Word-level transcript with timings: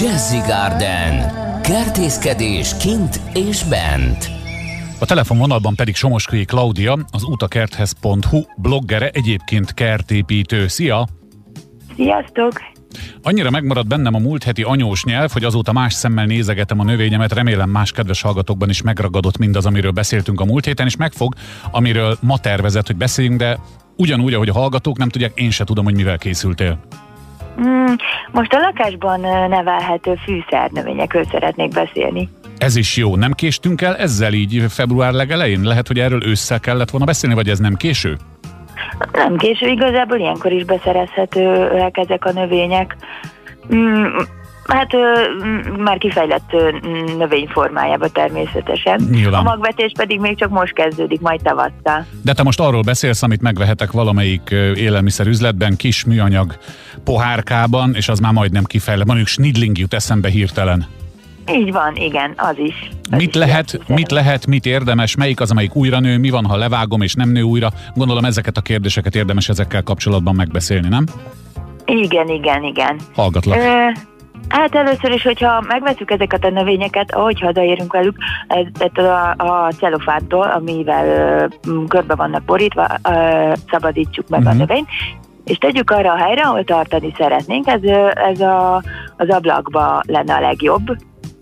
Jazzy 0.00 0.38
Garden. 0.38 1.32
Kertészkedés 1.62 2.76
kint 2.76 3.20
és 3.34 3.62
bent. 3.64 4.30
A 5.00 5.04
telefonvonalban 5.04 5.74
pedig 5.74 5.94
Somoskői 5.94 6.44
Klaudia, 6.44 6.98
az 7.10 7.22
utakerthez.hu 7.22 8.42
bloggere, 8.56 9.08
egyébként 9.08 9.74
kertépítő. 9.74 10.66
Szia! 10.66 11.08
Sziasztok! 11.94 12.52
Annyira 13.22 13.50
megmaradt 13.50 13.86
bennem 13.86 14.14
a 14.14 14.18
múlt 14.18 14.42
heti 14.42 14.62
anyós 14.62 15.04
nyelv, 15.04 15.30
hogy 15.32 15.44
azóta 15.44 15.72
más 15.72 15.92
szemmel 15.92 16.26
nézegetem 16.26 16.80
a 16.80 16.84
növényemet, 16.84 17.32
remélem 17.32 17.70
más 17.70 17.92
kedves 17.92 18.22
hallgatókban 18.22 18.68
is 18.68 18.82
megragadott 18.82 19.38
mindaz, 19.38 19.66
amiről 19.66 19.90
beszéltünk 19.90 20.40
a 20.40 20.44
múlt 20.44 20.64
héten, 20.64 20.86
és 20.86 20.96
megfog, 20.96 21.34
amiről 21.70 22.16
ma 22.20 22.38
tervezett, 22.38 22.86
hogy 22.86 22.96
beszéljünk, 22.96 23.38
de 23.38 23.58
ugyanúgy, 23.96 24.34
ahogy 24.34 24.48
a 24.48 24.52
hallgatók 24.52 24.98
nem 24.98 25.08
tudják, 25.08 25.32
én 25.34 25.50
se 25.50 25.64
tudom, 25.64 25.84
hogy 25.84 25.94
mivel 25.94 26.18
készültél. 26.18 26.78
Mm, 27.60 27.94
most 28.32 28.52
a 28.52 28.58
lakásban 28.58 29.20
nevelhető 29.48 30.14
fűszernövényekről 30.24 31.24
szeretnék 31.30 31.72
beszélni. 31.72 32.28
Ez 32.58 32.76
is 32.76 32.96
jó. 32.96 33.16
Nem 33.16 33.32
késtünk 33.32 33.82
el 33.82 33.96
ezzel 33.96 34.32
így 34.32 34.64
február 34.68 35.12
legelején? 35.12 35.62
Lehet, 35.62 35.86
hogy 35.86 35.98
erről 35.98 36.26
ősszel 36.26 36.60
kellett 36.60 36.90
volna 36.90 37.06
beszélni, 37.06 37.34
vagy 37.34 37.48
ez 37.48 37.58
nem 37.58 37.74
késő? 37.74 38.16
Nem 39.12 39.36
késő, 39.36 39.66
igazából 39.66 40.18
ilyenkor 40.18 40.52
is 40.52 40.64
beszerezhetőek 40.64 41.96
ezek 41.96 42.24
a 42.24 42.32
növények. 42.32 42.96
Mm, 43.74 44.04
Hát 44.66 44.88
már 45.78 45.98
kifejlett 45.98 46.50
növény 47.16 47.46
formájába 47.46 48.08
természetesen. 48.08 49.00
Nyilván. 49.10 49.40
A 49.40 49.42
magvetés 49.42 49.92
pedig 49.96 50.20
még 50.20 50.38
csak 50.38 50.50
most 50.50 50.72
kezdődik, 50.72 51.20
majd 51.20 51.42
tavasszal. 51.42 52.06
De 52.22 52.32
te 52.32 52.42
most 52.42 52.60
arról 52.60 52.82
beszélsz, 52.82 53.22
amit 53.22 53.42
megvehetek 53.42 53.92
valamelyik 53.92 54.50
élelmiszerüzletben, 54.74 55.76
kis 55.76 56.04
műanyag 56.04 56.56
pohárkában, 57.04 57.94
és 57.94 58.08
az 58.08 58.18
már 58.18 58.32
majdnem 58.32 58.64
kifejlett. 58.64 59.06
Mondjuk 59.06 59.28
snidling 59.28 59.78
jut 59.78 59.94
eszembe 59.94 60.28
hirtelen. 60.28 60.86
Így 61.50 61.72
van, 61.72 61.96
igen, 61.96 62.34
az 62.36 62.58
is. 62.58 62.90
Az 63.10 63.18
mit 63.18 63.28
is 63.28 63.34
lehet, 63.34 63.78
mit 63.86 64.10
lehet, 64.10 64.46
mit 64.46 64.66
érdemes, 64.66 65.16
melyik 65.16 65.40
az, 65.40 65.50
amelyik 65.50 65.74
újra 65.74 66.00
nő, 66.00 66.18
mi 66.18 66.30
van, 66.30 66.44
ha 66.44 66.56
levágom 66.56 67.00
és 67.00 67.14
nem 67.14 67.30
nő 67.30 67.42
újra? 67.42 67.70
Gondolom 67.94 68.24
ezeket 68.24 68.56
a 68.56 68.60
kérdéseket 68.60 69.14
érdemes 69.14 69.48
ezekkel 69.48 69.82
kapcsolatban 69.82 70.34
megbeszélni, 70.34 70.88
nem? 70.88 71.04
Igen, 71.84 72.28
igen, 72.28 72.62
igen. 72.62 72.96
Hallgatlak. 73.14 73.56
Ö, 73.56 73.86
Hát 74.52 74.74
először 74.74 75.10
is, 75.10 75.22
hogyha 75.22 75.64
megveszük 75.68 76.10
ezeket 76.10 76.44
a 76.44 76.50
növényeket, 76.50 77.14
ahogy 77.14 77.40
hazaérünk 77.40 77.92
velük, 77.92 78.16
ettől 78.78 79.06
a, 79.06 79.34
a 79.36 79.72
celofántól, 79.72 80.50
amivel 80.50 81.06
ö, 81.06 81.70
körbe 81.88 82.14
vannak 82.14 82.42
borítva, 82.42 82.86
ö, 83.08 83.52
szabadítsuk 83.70 84.28
meg 84.28 84.40
uh-huh. 84.40 84.54
a 84.54 84.58
növényt, 84.58 84.88
és 85.44 85.58
tegyük 85.58 85.90
arra 85.90 86.12
a 86.12 86.16
helyre, 86.16 86.42
ahol 86.42 86.64
tartani 86.64 87.14
szeretnénk. 87.16 87.66
Ez, 87.66 87.82
ez 88.14 88.40
a, 88.40 88.82
az 89.16 89.28
ablakba 89.28 90.02
lenne 90.06 90.34
a 90.34 90.40
legjobb. 90.40 90.96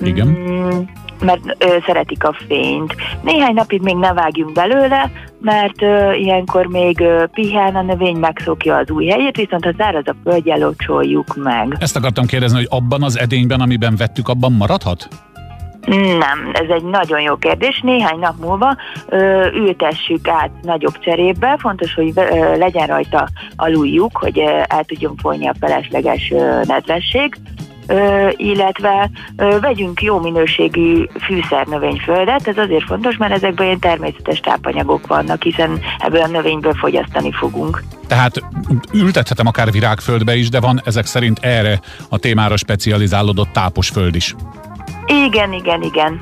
Igen. 0.00 0.26
Mm, 0.26 0.80
mert 1.24 1.64
ö, 1.64 1.76
szeretik 1.86 2.24
a 2.24 2.36
fényt. 2.48 2.94
Néhány 3.22 3.54
napig 3.54 3.80
még 3.80 3.96
ne 3.96 4.12
vágjunk 4.12 4.52
belőle, 4.52 5.10
mert 5.40 5.82
ö, 5.82 6.12
ilyenkor 6.12 6.66
még 6.66 7.00
ö, 7.00 7.24
pihen 7.32 7.76
a 7.76 7.82
növény, 7.82 8.16
megszokja 8.16 8.76
az 8.76 8.90
új 8.90 9.06
helyét, 9.06 9.36
viszont 9.36 9.64
ha 9.64 9.72
száraz 9.78 10.06
a 10.06 10.14
földje, 10.24 10.56
locsoljuk 10.56 11.36
meg. 11.36 11.76
Ezt 11.78 11.96
akartam 11.96 12.26
kérdezni, 12.26 12.56
hogy 12.56 12.68
abban 12.70 13.02
az 13.02 13.18
edényben, 13.18 13.60
amiben 13.60 13.96
vettük, 13.96 14.28
abban 14.28 14.52
maradhat? 14.52 15.08
Nem, 16.18 16.50
ez 16.52 16.68
egy 16.68 16.84
nagyon 16.84 17.20
jó 17.20 17.36
kérdés. 17.36 17.80
Néhány 17.80 18.18
nap 18.18 18.34
múlva 18.40 18.76
ö, 19.08 19.46
ültessük 19.54 20.28
át 20.28 20.50
nagyobb 20.62 20.98
cserébe. 20.98 21.56
Fontos, 21.58 21.94
hogy 21.94 22.12
ö, 22.14 22.56
legyen 22.56 22.86
rajta 22.86 23.28
aluljuk, 23.56 24.16
hogy 24.16 24.38
ö, 24.38 24.60
el 24.66 24.84
tudjon 24.84 25.16
folyni 25.16 25.46
a 25.46 25.54
felesleges 25.60 26.30
ö, 26.30 26.60
nedvesség. 26.66 27.36
Illetve 28.36 29.10
vegyünk 29.60 30.02
jó 30.02 30.20
minőségű 30.20 31.04
fűszernövényföldet, 31.20 32.48
ez 32.48 32.58
azért 32.58 32.84
fontos, 32.84 33.16
mert 33.16 33.32
ezekben 33.32 33.66
ilyen 33.66 33.78
természetes 33.78 34.40
tápanyagok 34.40 35.06
vannak, 35.06 35.42
hiszen 35.42 35.80
ebből 35.98 36.20
a 36.20 36.26
növényből 36.26 36.74
fogyasztani 36.74 37.32
fogunk. 37.32 37.82
Tehát 38.06 38.42
ültethetem 38.92 39.46
akár 39.46 39.70
virágföldbe 39.70 40.36
is, 40.36 40.48
de 40.48 40.60
van 40.60 40.80
ezek 40.84 41.06
szerint 41.06 41.38
erre 41.38 41.80
a 42.08 42.18
témára 42.18 42.56
specializálódott 42.56 43.52
tápos 43.52 43.88
föld 43.88 44.14
is. 44.14 44.34
Igen, 45.06 45.52
igen, 45.52 45.82
igen. 45.82 46.20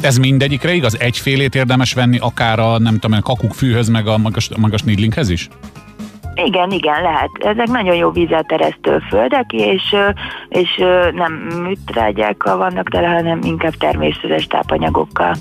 Ez 0.00 0.16
mindegyikre 0.16 0.72
igaz? 0.72 1.00
Egyfélét 1.00 1.54
érdemes 1.54 1.92
venni, 1.92 2.18
akár 2.18 2.58
a 2.58 2.78
nem 2.78 2.98
tudom, 2.98 3.18
a 3.18 3.22
kakukkfűhöz, 3.22 3.88
meg 3.88 4.06
a 4.06 4.18
magas, 4.18 4.48
magas 4.56 4.82
is? 5.28 5.48
Igen, 6.34 6.70
igen, 6.70 7.02
lehet. 7.02 7.30
Ezek 7.38 7.66
nagyon 7.66 7.94
jó 7.94 8.10
vízelteresztő 8.10 8.98
földek, 9.08 9.52
és, 9.52 9.94
és 10.48 10.76
nem 11.14 11.32
műtrágyákkal 11.62 12.56
vannak 12.56 12.88
tele, 12.88 13.06
hanem 13.06 13.38
inkább 13.42 13.74
természetes 13.74 14.46
tápanyagokkal. 14.46 15.34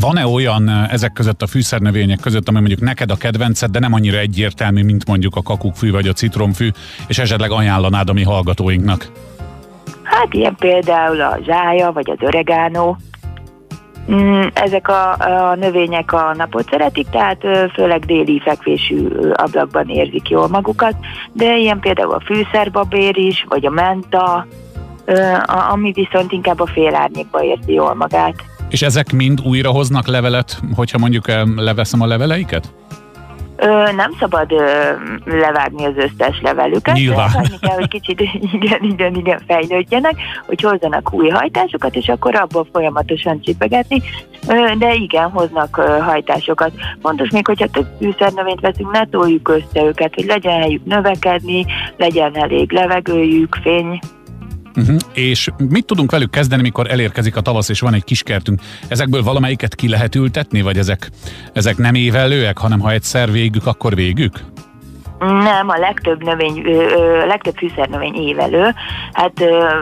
Van-e 0.00 0.26
olyan 0.26 0.68
ezek 0.90 1.12
között 1.12 1.42
a 1.42 1.46
fűszernövények 1.46 2.20
között, 2.20 2.48
ami 2.48 2.58
mondjuk 2.58 2.80
neked 2.80 3.10
a 3.10 3.16
kedvenced, 3.16 3.70
de 3.70 3.78
nem 3.78 3.92
annyira 3.92 4.18
egyértelmű, 4.18 4.84
mint 4.84 5.06
mondjuk 5.06 5.36
a 5.36 5.42
kakukkfű 5.42 5.90
vagy 5.90 6.08
a 6.08 6.12
citromfű, 6.12 6.68
és 7.06 7.18
esetleg 7.18 7.50
ajánlanád 7.50 8.08
a 8.08 8.12
mi 8.12 8.22
hallgatóinknak? 8.22 9.06
Hát 10.02 10.34
ilyen 10.34 10.56
például 10.58 11.20
a 11.20 11.38
zsája, 11.46 11.92
vagy 11.92 12.10
az 12.10 12.18
öregánó. 12.20 12.96
Mm, 14.12 14.46
ezek 14.54 14.88
a, 14.88 15.12
a 15.12 15.54
növények 15.54 16.12
a 16.12 16.34
napot 16.36 16.68
szeretik, 16.70 17.08
tehát 17.08 17.40
főleg 17.74 18.04
déli 18.04 18.40
fekvésű 18.44 19.08
ablakban 19.32 19.88
érzik 19.88 20.28
jól 20.28 20.48
magukat, 20.48 20.94
de 21.32 21.56
ilyen 21.56 21.80
például 21.80 22.12
a 22.12 22.22
fűszerbabér 22.24 23.16
is, 23.16 23.44
vagy 23.48 23.66
a 23.66 23.70
menta, 23.70 24.46
ami 25.70 25.92
viszont 25.92 26.32
inkább 26.32 26.60
a 26.60 26.66
félárnyékba 26.66 27.42
érzi 27.44 27.72
jól 27.72 27.94
magát. 27.94 28.34
És 28.68 28.82
ezek 28.82 29.12
mind 29.12 29.40
újra 29.44 29.70
hoznak 29.70 30.06
levelet, 30.06 30.60
hogyha 30.74 30.98
mondjuk 30.98 31.24
leveszem 31.56 32.00
a 32.00 32.06
leveleiket? 32.06 32.72
Ö, 33.62 33.92
nem 33.92 34.12
szabad 34.18 34.52
ö, 34.52 34.90
levágni 35.24 35.84
az 35.84 35.94
összes 35.96 36.40
levelüket. 36.42 36.94
Nyilván. 36.94 37.30
Hagyni 37.30 37.58
kell, 37.60 37.74
hogy 37.74 37.88
kicsit 37.88 38.20
igen, 38.52 38.82
igen, 38.82 39.14
igen 39.14 39.42
fejlődjenek, 39.46 40.14
hogy 40.46 40.60
hozzanak 40.60 41.12
új 41.12 41.28
hajtásokat, 41.28 41.94
és 41.94 42.08
akkor 42.08 42.34
abból 42.34 42.66
folyamatosan 42.72 43.40
csipegetni. 43.40 44.02
Ö, 44.48 44.74
de 44.78 44.94
igen, 44.94 45.30
hoznak 45.30 45.76
ö, 45.76 45.98
hajtásokat. 45.98 46.72
Fontos 47.02 47.30
még, 47.30 47.46
hogyha 47.46 47.66
több 47.66 47.86
fűszernövényt 47.98 48.60
veszünk, 48.60 48.90
ne 48.90 49.04
toljuk 49.04 49.48
össze 49.48 49.84
őket, 49.84 50.14
hogy 50.14 50.24
legyen 50.24 50.60
helyük 50.60 50.84
növekedni, 50.84 51.66
legyen 51.96 52.36
elég 52.36 52.72
levegőjük, 52.72 53.56
fény, 53.62 53.98
Uh-huh. 54.76 54.96
És 55.12 55.50
mit 55.68 55.84
tudunk 55.84 56.10
velük 56.10 56.30
kezdeni, 56.30 56.62
mikor 56.62 56.90
elérkezik 56.90 57.36
a 57.36 57.40
tavasz, 57.40 57.68
és 57.68 57.80
van 57.80 57.94
egy 57.94 58.04
kis 58.04 58.22
kertünk? 58.22 58.60
Ezekből 58.88 59.22
valamelyiket 59.22 59.74
ki 59.74 59.88
lehet 59.88 60.14
ültetni, 60.14 60.60
vagy 60.60 60.78
ezek, 60.78 61.10
ezek 61.52 61.76
nem 61.76 61.94
évellőek, 61.94 62.58
hanem 62.58 62.80
ha 62.80 62.90
egyszer 62.90 63.32
végük, 63.32 63.66
akkor 63.66 63.94
végük? 63.94 64.44
Nem, 65.18 65.68
a 65.68 65.78
legtöbb 65.78 66.24
növény, 66.24 66.62
a 67.22 67.26
legtöbb 67.26 67.56
fűszernövény 67.56 68.14
évelő. 68.14 68.74
Hát 69.12 69.32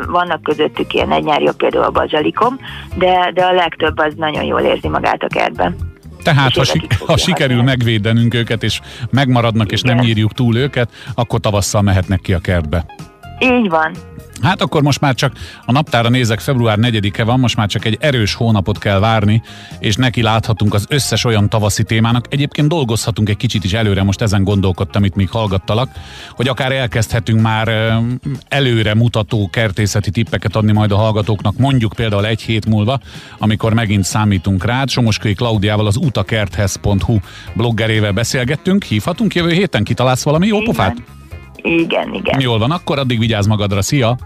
vannak 0.06 0.43
közöttük 0.43 0.94
ilyen 0.94 1.12
egynyárja, 1.12 1.53
például 1.53 1.84
a 1.84 1.91
bazsalikom, 1.91 2.59
de, 2.97 3.31
de 3.34 3.44
a 3.44 3.53
legtöbb 3.53 3.99
az 3.99 4.12
nagyon 4.16 4.44
jól 4.44 4.60
érzi 4.60 4.88
magát 4.88 5.22
a 5.22 5.26
kertben. 5.26 5.76
Tehát, 6.22 6.56
ha, 6.56 6.65
si- 6.65 6.87
ha 7.06 7.16
sikerül 7.16 7.62
megvédenünk 7.62 8.34
őket, 8.34 8.62
és 8.62 8.81
megmaradnak, 9.10 9.72
és 9.72 9.82
nem 9.82 9.99
írjuk 9.99 10.32
túl 10.32 10.56
őket, 10.56 10.91
akkor 11.15 11.41
tavasszal 11.41 11.82
mehetnek 11.82 12.20
ki 12.20 12.32
a 12.32 12.38
kertbe. 12.38 12.84
Így 13.38 13.69
van. 13.69 13.93
Hát 14.43 14.62
akkor 14.62 14.82
most 14.82 15.00
már 15.00 15.15
csak 15.15 15.32
a 15.66 15.72
naptára 15.72 16.09
nézek, 16.09 16.41
február 16.41 16.78
4-e 16.81 17.25
van, 17.25 17.41
most 17.41 17.56
már 17.56 17.69
csak 17.69 17.84
egy 17.84 17.97
erős 18.00 18.34
hónapot 18.34 18.78
kell 18.78 18.99
várni, 18.99 19.43
és 19.78 19.97
neki 19.97 20.22
láthatunk 20.22 20.75
az 20.75 20.87
összes 20.88 21.25
olyan 21.25 21.49
tavaszi 21.49 21.82
témának. 21.82 22.26
Egyébként 22.31 22.69
dolgozhatunk 22.69 23.28
egy 23.28 23.37
kicsit 23.37 23.65
is 23.65 23.72
előre, 23.72 24.03
most 24.03 24.21
ezen 24.21 24.44
gondolkodtam, 24.44 25.04
itt 25.04 25.15
még 25.15 25.31
hallgattalak, 25.31 25.91
hogy 26.31 26.49
akár 26.49 26.72
elkezdhetünk 26.72 27.41
már 27.41 27.99
előre 28.49 28.94
mutató 28.94 29.49
kertészeti 29.53 30.10
tippeket 30.10 30.56
adni 30.56 30.72
majd 30.72 30.93
a 30.93 30.97
hallgatóknak, 30.97 31.56
mondjuk 31.56 31.93
például 31.93 32.26
egy 32.26 32.43
hét 32.43 32.67
múlva, 32.67 33.00
amikor 33.38 33.73
megint 33.73 34.05
számítunk 34.05 34.64
rád. 34.64 34.88
Somoskői 34.88 35.34
Klaudiával 35.34 35.87
az 35.87 35.96
utakerthez.hu 35.96 37.19
bloggerével 37.55 38.12
beszélgettünk, 38.12 38.84
hívhatunk 38.84 39.34
jövő 39.34 39.50
héten, 39.50 39.84
kitalálsz 39.84 40.23
valami 40.23 40.46
jó 40.46 40.58
pofát? 40.62 41.18
Igen, 41.69 42.15
igen. 42.15 42.41
Jól 42.41 42.59
van, 42.59 42.70
akkor 42.70 42.99
addig 42.99 43.19
vigyázz 43.19 43.47
magadra, 43.47 43.82
szia! 43.82 44.17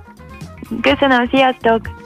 Köszönöm, 0.81 1.29
sziasztok! 1.29 2.01